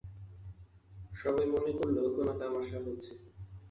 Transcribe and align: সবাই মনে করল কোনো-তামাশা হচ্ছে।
সবাই 1.13 1.45
মনে 1.53 1.71
করল 1.79 1.97
কোনো-তামাশা 2.15 2.77
হচ্ছে। 2.85 3.11